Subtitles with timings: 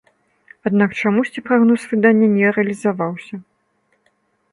[0.69, 3.35] Аднак чамусьці прагноз выдання не рэалізаваўся.